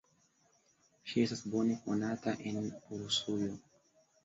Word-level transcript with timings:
Ŝi 1.11 1.25
estas 1.25 1.43
bone 1.51 1.77
konata 1.85 2.35
en 2.55 2.59
Rusujo. 2.97 3.55